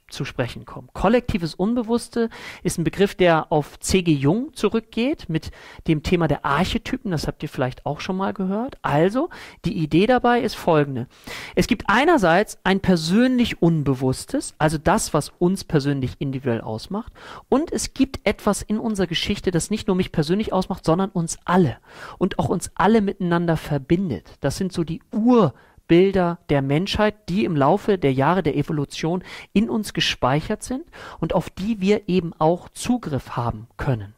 zu 0.10 0.26
sprechen 0.26 0.66
kommen. 0.66 0.90
Kollektives 0.94 1.54
Unbewusste 1.54 2.30
ist 2.64 2.78
ein 2.78 2.84
Begriff, 2.84 3.14
der 3.16 3.52
auf 3.52 3.80
C.G. 3.80 4.12
Jung 4.12 4.54
zurückgeht 4.54 5.30
mit 5.30 5.52
dem 5.88 6.02
Thema 6.02 6.28
der 6.28 6.46
Archetypen. 6.46 7.12
Das 7.12 7.28
habt 7.28 7.44
ihr 7.44 7.50
vielleicht 7.50 7.86
auch 7.86 8.00
schon 8.00 8.18
mal 8.18 8.34
gehört. 8.34 8.78
Also, 8.82 9.30
die 9.66 9.78
Idee 9.78 10.08
dabei 10.08 10.42
ist 10.42 10.56
folgende. 10.56 11.08
Es 11.56 11.68
gibt 11.68 11.84
einerseits 11.88 12.58
ein 12.64 12.80
persönlich 12.80 13.62
Unbewusstes, 13.62 14.56
also 14.58 14.78
das, 14.78 15.14
was 15.14 15.30
uns 15.40 15.64
persönlich 15.64 16.14
individuell 16.20 16.62
ausmacht. 16.62 17.14
Und 17.50 17.72
es 17.72 17.94
gibt 17.94 18.20
etwas 18.24 18.62
in 18.62 18.80
unserer 18.80 19.08
Geschichte, 19.08 19.52
das 19.52 19.70
nicht 19.70 19.88
nur 19.88 19.96
mich 19.96 20.12
persönlich 20.12 20.54
ausmacht, 20.54 20.86
sondern 20.86 21.10
uns 21.12 21.38
alle. 21.46 21.78
Und 22.18 22.40
auch 22.40 22.50
uns 22.50 22.72
alle 22.76 23.02
miteinander 23.02 23.58
verbindet. 23.58 24.32
Das 24.40 24.58
sind 24.58 24.74
so 24.74 24.84
die 24.84 25.02
Ur- 25.14 25.54
Bilder 25.88 26.40
der 26.50 26.62
Menschheit, 26.62 27.30
die 27.30 27.46
im 27.46 27.56
Laufe 27.56 27.98
der 27.98 28.14
Jahre 28.14 28.44
der 28.44 28.56
Evolution 28.56 29.24
in 29.54 29.70
uns 29.70 29.94
gespeichert 29.94 30.64
sind 30.64 30.86
und 31.20 31.34
auf 31.34 31.50
die 31.50 31.82
wir 31.82 32.08
eben 32.08 32.34
auch 32.38 32.70
Zugriff 32.70 33.32
haben 33.36 33.68
können. 33.78 34.14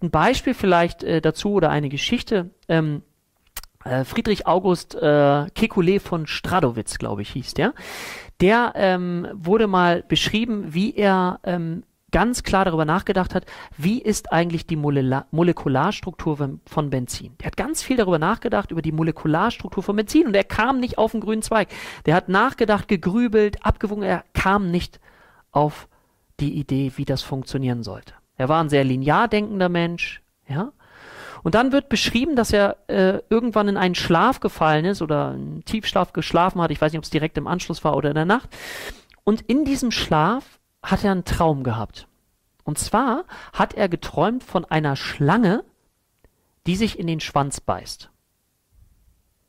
Ein 0.00 0.10
Beispiel 0.10 0.54
vielleicht 0.54 1.02
äh, 1.02 1.20
dazu 1.20 1.52
oder 1.52 1.70
eine 1.70 1.88
Geschichte. 1.88 2.50
Ähm, 2.68 3.02
äh, 3.84 4.04
Friedrich 4.04 4.46
August 4.46 4.94
äh, 4.94 4.98
Kekulé 5.54 6.00
von 6.00 6.26
Stradowitz, 6.26 6.98
glaube 6.98 7.22
ich, 7.22 7.30
hieß 7.30 7.54
der. 7.54 7.74
Der 8.40 8.72
ähm, 8.76 9.26
wurde 9.32 9.66
mal 9.66 10.04
beschrieben, 10.06 10.74
wie 10.74 10.94
er 10.94 11.40
ähm, 11.42 11.82
ganz 12.10 12.42
klar 12.42 12.64
darüber 12.64 12.84
nachgedacht 12.84 13.34
hat, 13.34 13.44
wie 13.76 14.00
ist 14.00 14.32
eigentlich 14.32 14.66
die 14.66 14.76
Molekula 14.76 15.26
Molekularstruktur 15.30 16.58
von 16.66 16.90
Benzin. 16.90 17.36
Der 17.38 17.48
hat 17.48 17.56
ganz 17.56 17.82
viel 17.82 17.96
darüber 17.96 18.18
nachgedacht, 18.18 18.70
über 18.70 18.82
die 18.82 18.92
Molekularstruktur 18.92 19.82
von 19.82 19.96
Benzin 19.96 20.26
und 20.26 20.34
er 20.34 20.44
kam 20.44 20.80
nicht 20.80 20.98
auf 20.98 21.12
den 21.12 21.20
grünen 21.20 21.42
Zweig. 21.42 21.68
Der 22.06 22.14
hat 22.14 22.28
nachgedacht, 22.28 22.88
gegrübelt, 22.88 23.64
abgewogen, 23.64 24.02
er 24.02 24.24
kam 24.32 24.70
nicht 24.70 25.00
auf 25.52 25.88
die 26.40 26.54
Idee, 26.54 26.92
wie 26.96 27.04
das 27.04 27.22
funktionieren 27.22 27.82
sollte. 27.82 28.14
Er 28.36 28.48
war 28.48 28.62
ein 28.62 28.68
sehr 28.68 28.84
linear 28.84 29.28
denkender 29.28 29.68
Mensch, 29.68 30.22
ja. 30.48 30.72
Und 31.42 31.54
dann 31.54 31.72
wird 31.72 31.88
beschrieben, 31.88 32.34
dass 32.34 32.52
er 32.52 32.76
äh, 32.88 33.20
irgendwann 33.30 33.68
in 33.68 33.76
einen 33.76 33.94
Schlaf 33.94 34.40
gefallen 34.40 34.84
ist 34.84 35.02
oder 35.02 35.30
einen 35.30 35.64
Tiefschlaf 35.64 36.12
geschlafen 36.12 36.60
hat. 36.60 36.70
Ich 36.70 36.80
weiß 36.80 36.92
nicht, 36.92 36.98
ob 36.98 37.04
es 37.04 37.10
direkt 37.10 37.38
im 37.38 37.46
Anschluss 37.46 37.84
war 37.84 37.96
oder 37.96 38.08
in 38.08 38.16
der 38.16 38.24
Nacht. 38.24 38.48
Und 39.24 39.42
in 39.42 39.64
diesem 39.64 39.90
Schlaf 39.90 40.57
hat 40.90 41.04
er 41.04 41.12
einen 41.12 41.24
Traum 41.24 41.62
gehabt. 41.62 42.08
Und 42.64 42.78
zwar 42.78 43.24
hat 43.52 43.74
er 43.74 43.88
geträumt 43.88 44.44
von 44.44 44.64
einer 44.64 44.96
Schlange, 44.96 45.64
die 46.66 46.76
sich 46.76 46.98
in 46.98 47.06
den 47.06 47.20
Schwanz 47.20 47.60
beißt. 47.60 48.10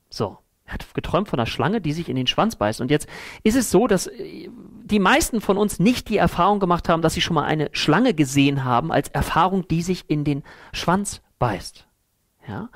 So, 0.09 0.37
er 0.65 0.73
hat 0.73 0.93
geträumt 0.93 1.27
von 1.27 1.39
einer 1.39 1.47
Schlange, 1.47 1.81
die 1.81 1.93
sich 1.93 2.09
in 2.09 2.15
den 2.15 2.27
Schwanz 2.27 2.55
beißt. 2.55 2.79
Und 2.79 2.91
jetzt 2.91 3.07
ist 3.43 3.55
es 3.55 3.71
so, 3.71 3.87
dass 3.87 4.07
äh, 4.07 4.49
die 4.83 4.99
meisten 4.99 5.41
von 5.41 5.57
uns 5.57 5.79
nicht 5.79 6.09
die 6.09 6.17
Erfahrung 6.17 6.59
gemacht 6.59 6.87
haben, 6.89 7.01
dass 7.01 7.13
sie 7.13 7.21
schon 7.21 7.35
mal 7.35 7.45
eine 7.45 7.69
Schlange 7.73 8.13
gesehen 8.13 8.63
haben 8.63 8.91
als 8.91 9.09
Erfahrung, 9.09 9.67
die 9.67 9.81
sich 9.81 10.09
in 10.09 10.23
den 10.23 10.43
Schwanz 10.71 11.21
beißt. 11.39 11.87
Ja? 12.47 12.69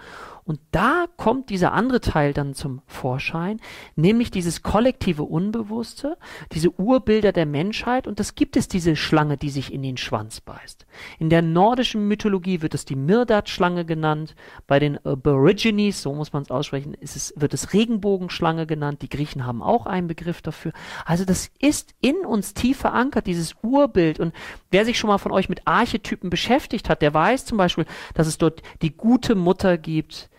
Und 0.46 0.60
da 0.72 1.06
kommt 1.16 1.50
dieser 1.50 1.72
andere 1.74 2.02
Teil 2.02 2.34
dann 2.34 2.54
zum 2.54 2.82
Vorschein, 2.86 3.62
nämlich 3.96 4.30
dieses 4.30 4.62
kollektive 4.62 5.24
Unbewusste, 5.24 6.18
diese 6.52 6.72
Urbilder 6.72 7.32
der 7.32 7.46
Menschheit. 7.46 8.08
Und 8.08 8.20
das 8.20 8.36
gibt 8.36 8.58
es 8.58 8.68
diese 8.68 8.96
Schlange, 8.96 9.38
die 9.38 9.50
sich 9.50 9.72
in 9.72 9.82
den 9.82 9.98
Schwanz 9.98 10.42
beißt. 10.42 10.86
In 11.20 11.30
der 11.30 11.42
nordischen 11.42 12.08
Mythologie 12.08 12.62
wird 12.62 12.74
es 12.74 12.84
die 12.84 12.96
Mirdat-Schlange 12.96 13.86
genannt. 13.86 14.36
Bei 14.68 14.80
den 14.80 14.98
Aborigines, 15.06 16.02
so 16.02 16.14
muss 16.14 16.34
man 16.34 16.44
es 16.44 16.52
aussprechen, 16.52 16.96
es, 17.00 17.34
wird 17.38 17.54
es 17.54 17.74
Regenbogenschlange 17.74 18.68
genannt. 18.68 19.02
Die 19.02 19.10
Griechen 19.10 19.46
haben 19.46 19.62
auch 19.62 19.86
einen 19.86 20.08
Begriff 20.08 20.42
dafür. 20.42 20.74
Also 21.06 21.24
das 21.24 21.52
ist 21.60 21.96
in 22.02 22.18
uns 22.26 22.54
tief 22.54 22.80
verankert, 22.80 23.28
dieses 23.28 23.56
Urbild. 23.62 24.20
Und 24.20 24.34
wer 24.72 24.84
sich 24.84 25.00
schon 25.00 25.08
mal 25.08 25.20
von 25.20 25.32
euch 25.32 25.48
mit 25.48 25.66
Archetypen 25.66 26.30
beschäftigt 26.30 26.90
hat, 26.90 27.02
der 27.02 27.14
weiß 27.14 27.46
zum 27.46 27.58
Beispiel, 27.58 27.86
dass 28.14 28.28
es 28.28 28.38
dort 28.38 28.62
die 28.82 28.96
gute 28.96 29.36
Mutter 29.36 29.78
gibt, 29.78 30.30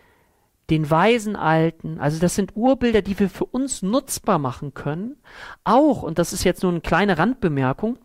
den 0.71 0.91
weisen 0.91 1.37
Alten, 1.37 1.99
also 2.01 2.19
das 2.19 2.35
sind 2.35 2.53
Urbilder, 2.55 3.03
die 3.03 3.19
wir 3.19 3.29
für 3.29 3.45
uns 3.45 3.83
nutzbar 3.83 4.39
machen 4.39 4.75
können. 4.75 5.17
Auch, 5.63 6.03
und 6.03 6.19
das 6.19 6.33
ist 6.33 6.45
jetzt 6.45 6.63
nur 6.63 6.73
eine 6.73 6.81
kleine 6.81 7.19
Randbemerkung, 7.19 7.99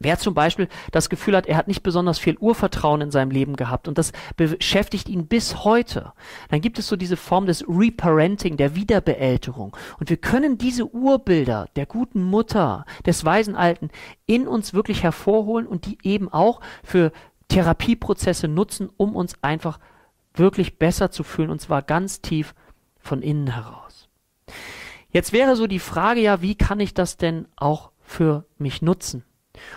Wer 0.00 0.18
zum 0.18 0.34
Beispiel 0.34 0.68
das 0.92 1.08
Gefühl 1.08 1.36
hat, 1.36 1.46
er 1.46 1.56
hat 1.56 1.66
nicht 1.66 1.82
besonders 1.82 2.18
viel 2.18 2.36
Urvertrauen 2.38 3.00
in 3.00 3.10
seinem 3.10 3.32
Leben 3.32 3.56
gehabt 3.56 3.88
und 3.88 3.98
das 3.98 4.12
beschäftigt 4.36 5.08
ihn 5.08 5.26
bis 5.26 5.64
heute, 5.64 6.12
dann 6.50 6.60
gibt 6.60 6.78
es 6.78 6.86
so 6.86 6.94
diese 6.94 7.16
Form 7.16 7.46
des 7.46 7.64
Reparenting, 7.68 8.56
der 8.56 8.76
Wiederbeälterung. 8.76 9.76
Und 9.98 10.08
wir 10.08 10.16
können 10.16 10.56
diese 10.56 10.86
Urbilder 10.86 11.68
der 11.74 11.86
guten 11.86 12.22
Mutter, 12.22 12.84
des 13.06 13.24
weisen 13.24 13.56
Alten 13.56 13.90
in 14.26 14.46
uns 14.46 14.72
wirklich 14.72 15.02
hervorholen 15.02 15.66
und 15.66 15.86
die 15.86 15.98
eben 16.02 16.32
auch 16.32 16.60
für 16.84 17.10
Therapieprozesse 17.48 18.46
nutzen, 18.46 18.90
um 18.96 19.16
uns 19.16 19.34
einfach 19.42 19.80
wirklich 20.38 20.78
besser 20.78 21.10
zu 21.10 21.22
fühlen 21.22 21.50
und 21.50 21.60
zwar 21.60 21.82
ganz 21.82 22.20
tief 22.20 22.54
von 22.98 23.22
innen 23.22 23.54
heraus. 23.54 24.08
Jetzt 25.10 25.32
wäre 25.32 25.56
so 25.56 25.66
die 25.66 25.78
Frage 25.78 26.20
ja, 26.20 26.42
wie 26.42 26.54
kann 26.54 26.80
ich 26.80 26.94
das 26.94 27.16
denn 27.16 27.46
auch 27.56 27.90
für 28.00 28.44
mich 28.58 28.82
nutzen? 28.82 29.24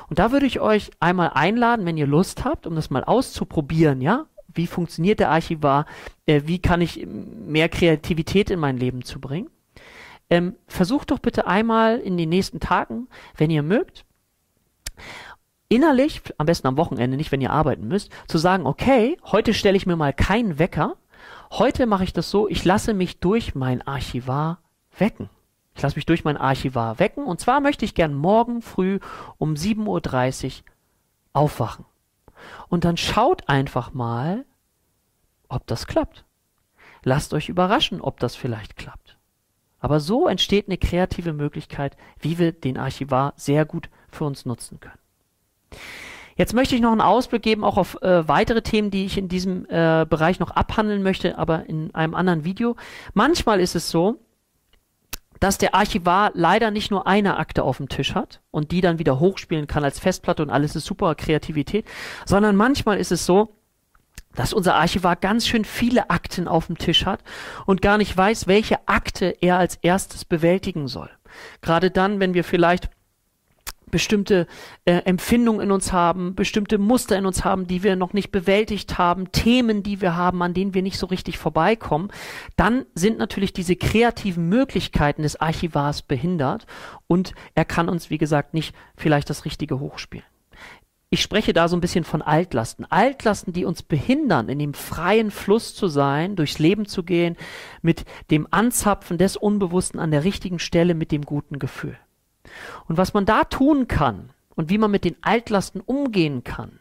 Und 0.09 0.19
da 0.19 0.31
würde 0.31 0.45
ich 0.45 0.59
euch 0.59 0.91
einmal 0.99 1.31
einladen, 1.33 1.85
wenn 1.85 1.97
ihr 1.97 2.07
Lust 2.07 2.45
habt, 2.45 2.67
um 2.67 2.75
das 2.75 2.89
mal 2.89 3.03
auszuprobieren, 3.03 4.01
ja? 4.01 4.27
Wie 4.53 4.67
funktioniert 4.67 5.19
der 5.19 5.31
Archivar? 5.31 5.85
Äh, 6.25 6.41
wie 6.45 6.59
kann 6.59 6.81
ich 6.81 7.05
mehr 7.07 7.69
Kreativität 7.69 8.49
in 8.49 8.59
mein 8.59 8.77
Leben 8.77 9.03
zu 9.03 9.21
bringen? 9.21 9.49
Ähm, 10.29 10.55
versucht 10.67 11.11
doch 11.11 11.19
bitte 11.19 11.47
einmal 11.47 11.99
in 11.99 12.17
den 12.17 12.29
nächsten 12.29 12.59
Tagen, 12.59 13.07
wenn 13.37 13.49
ihr 13.49 13.63
mögt, 13.63 14.05
innerlich, 15.71 16.21
am 16.37 16.45
besten 16.45 16.67
am 16.67 16.77
Wochenende, 16.77 17.15
nicht 17.15 17.31
wenn 17.31 17.41
ihr 17.41 17.51
arbeiten 17.51 17.87
müsst, 17.87 18.11
zu 18.27 18.37
sagen, 18.37 18.65
okay, 18.65 19.17
heute 19.31 19.53
stelle 19.53 19.77
ich 19.77 19.85
mir 19.85 19.95
mal 19.95 20.13
keinen 20.13 20.59
Wecker, 20.59 20.97
heute 21.51 21.85
mache 21.85 22.03
ich 22.03 22.11
das 22.11 22.29
so, 22.29 22.49
ich 22.49 22.65
lasse 22.65 22.93
mich 22.93 23.19
durch 23.19 23.55
mein 23.55 23.81
Archivar 23.81 24.59
wecken. 24.97 25.29
Ich 25.73 25.81
lasse 25.81 25.95
mich 25.95 26.05
durch 26.05 26.25
mein 26.25 26.35
Archivar 26.35 26.99
wecken 26.99 27.25
und 27.25 27.39
zwar 27.39 27.61
möchte 27.61 27.85
ich 27.85 27.95
gern 27.95 28.13
morgen 28.13 28.61
früh 28.61 28.99
um 29.37 29.53
7.30 29.53 30.45
Uhr 30.45 30.51
aufwachen. 31.31 31.85
Und 32.67 32.83
dann 32.83 32.97
schaut 32.97 33.47
einfach 33.47 33.93
mal, 33.93 34.45
ob 35.47 35.65
das 35.67 35.87
klappt. 35.87 36.25
Lasst 37.03 37.33
euch 37.33 37.47
überraschen, 37.47 38.01
ob 38.01 38.19
das 38.19 38.35
vielleicht 38.35 38.75
klappt. 38.75 39.17
Aber 39.79 40.01
so 40.01 40.27
entsteht 40.27 40.67
eine 40.67 40.77
kreative 40.77 41.31
Möglichkeit, 41.31 41.95
wie 42.19 42.37
wir 42.37 42.51
den 42.51 42.77
Archivar 42.77 43.33
sehr 43.37 43.63
gut 43.65 43.89
für 44.09 44.25
uns 44.25 44.45
nutzen 44.45 44.81
können. 44.81 45.00
Jetzt 46.35 46.53
möchte 46.53 46.75
ich 46.75 46.81
noch 46.81 46.91
einen 46.91 47.01
Ausblick 47.01 47.43
geben, 47.43 47.63
auch 47.63 47.77
auf 47.77 48.01
äh, 48.01 48.27
weitere 48.27 48.61
Themen, 48.61 48.89
die 48.89 49.05
ich 49.05 49.17
in 49.17 49.27
diesem 49.27 49.65
äh, 49.65 50.05
Bereich 50.09 50.39
noch 50.39 50.51
abhandeln 50.51 51.03
möchte, 51.03 51.37
aber 51.37 51.67
in 51.67 51.93
einem 51.93 52.15
anderen 52.15 52.45
Video. 52.45 52.75
Manchmal 53.13 53.59
ist 53.59 53.75
es 53.75 53.89
so, 53.91 54.19
dass 55.39 55.57
der 55.57 55.75
Archivar 55.75 56.31
leider 56.33 56.71
nicht 56.71 56.91
nur 56.91 57.07
eine 57.07 57.37
Akte 57.37 57.63
auf 57.63 57.77
dem 57.77 57.89
Tisch 57.89 58.15
hat 58.15 58.41
und 58.51 58.71
die 58.71 58.79
dann 58.79 58.99
wieder 58.99 59.19
hochspielen 59.19 59.67
kann 59.67 59.83
als 59.83 59.99
Festplatte 59.99 60.43
und 60.43 60.51
alles 60.51 60.75
ist 60.75 60.85
super 60.85 61.15
Kreativität, 61.15 61.85
sondern 62.25 62.55
manchmal 62.55 62.97
ist 62.97 63.11
es 63.11 63.25
so, 63.25 63.55
dass 64.35 64.53
unser 64.53 64.75
Archivar 64.75 65.15
ganz 65.15 65.47
schön 65.47 65.65
viele 65.65 66.09
Akten 66.09 66.47
auf 66.47 66.67
dem 66.67 66.77
Tisch 66.77 67.05
hat 67.05 67.21
und 67.65 67.81
gar 67.81 67.97
nicht 67.97 68.15
weiß, 68.15 68.47
welche 68.47 68.87
Akte 68.87 69.35
er 69.41 69.57
als 69.57 69.75
erstes 69.75 70.25
bewältigen 70.25 70.87
soll. 70.87 71.09
Gerade 71.61 71.91
dann, 71.91 72.19
wenn 72.19 72.33
wir 72.33 72.43
vielleicht 72.43 72.89
bestimmte 73.91 74.48
äh, 74.86 74.93
Empfindungen 75.03 75.62
in 75.62 75.71
uns 75.71 75.91
haben, 75.91 76.36
bestimmte 76.36 76.77
Muster 76.77 77.17
in 77.17 77.25
uns 77.25 77.45
haben, 77.45 77.67
die 77.67 77.83
wir 77.83 77.95
noch 77.95 78.13
nicht 78.13 78.31
bewältigt 78.31 78.98
haben, 78.98 79.31
Themen, 79.31 79.83
die 79.83 80.01
wir 80.01 80.15
haben, 80.15 80.41
an 80.41 80.53
denen 80.53 80.74
wir 80.74 80.81
nicht 80.81 80.98
so 80.98 81.05
richtig 81.07 81.38
vorbeikommen, 81.38 82.12
dann 82.55 82.86
sind 82.95 83.17
natürlich 83.17 83.53
diese 83.53 83.75
kreativen 83.75 84.50
Möglichkeiten 84.50 85.24
des 85.24 85.39
Archivars 85.39 86.01
behindert 86.01 86.65
und 87.07 87.33
er 87.55 87.65
kann 87.65 87.89
uns, 87.89 88.10
wie 88.10 88.17
gesagt, 88.17 88.53
nicht 88.53 88.74
vielleicht 88.95 89.29
das 89.29 89.45
Richtige 89.45 89.79
hochspielen. 89.79 90.25
Ich 91.13 91.21
spreche 91.21 91.51
da 91.51 91.67
so 91.67 91.75
ein 91.75 91.81
bisschen 91.81 92.05
von 92.05 92.21
Altlasten. 92.21 92.89
Altlasten, 92.89 93.51
die 93.51 93.65
uns 93.65 93.83
behindern, 93.83 94.48
in 94.48 94.60
dem 94.60 94.74
freien 94.74 95.29
Fluss 95.29 95.75
zu 95.75 95.89
sein, 95.89 96.38
durchs 96.38 96.57
Leben 96.57 96.86
zu 96.86 97.03
gehen, 97.03 97.36
mit 97.81 98.05
dem 98.31 98.48
Anzapfen 98.50 99.17
des 99.17 99.36
Unbewussten 99.36 100.00
an 100.00 100.12
der 100.12 100.24
richtigen 100.24 100.57
Stelle, 100.57 100.93
mit 100.93 101.12
dem 101.12 101.24
guten 101.24 101.60
Gefühl. 101.60 101.98
Und 102.88 102.98
was 102.98 103.13
man 103.13 103.25
da 103.25 103.43
tun 103.43 103.88
kann 103.88 104.29
und 104.55 104.70
wie 104.70 104.77
man 104.77 104.91
mit 104.91 105.05
den 105.05 105.15
Altlasten 105.22 105.81
umgehen 105.81 106.43
kann, 106.43 106.79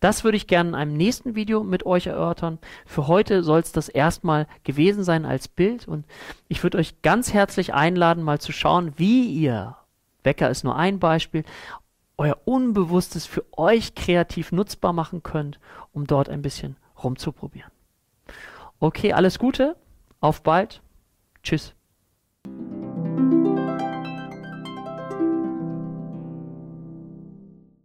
das 0.00 0.24
würde 0.24 0.36
ich 0.36 0.46
gerne 0.46 0.70
in 0.70 0.74
einem 0.74 0.96
nächsten 0.96 1.34
Video 1.34 1.64
mit 1.64 1.86
euch 1.86 2.06
erörtern. 2.06 2.58
Für 2.86 3.08
heute 3.08 3.42
soll 3.42 3.60
es 3.60 3.72
das 3.72 3.88
erstmal 3.88 4.46
gewesen 4.62 5.04
sein 5.04 5.24
als 5.24 5.48
Bild 5.48 5.88
und 5.88 6.04
ich 6.48 6.62
würde 6.62 6.78
euch 6.78 7.02
ganz 7.02 7.32
herzlich 7.32 7.74
einladen, 7.74 8.22
mal 8.22 8.40
zu 8.40 8.52
schauen, 8.52 8.92
wie 8.96 9.26
ihr, 9.26 9.76
Wecker 10.22 10.50
ist 10.50 10.64
nur 10.64 10.76
ein 10.76 10.98
Beispiel, 10.98 11.44
euer 12.16 12.38
Unbewusstes 12.44 13.26
für 13.26 13.44
euch 13.56 13.94
kreativ 13.94 14.52
nutzbar 14.52 14.92
machen 14.92 15.22
könnt, 15.22 15.58
um 15.92 16.06
dort 16.06 16.28
ein 16.28 16.42
bisschen 16.42 16.76
rumzuprobieren. 17.02 17.70
Okay, 18.78 19.12
alles 19.12 19.38
Gute, 19.38 19.76
auf 20.20 20.42
bald, 20.42 20.80
tschüss. 21.42 21.74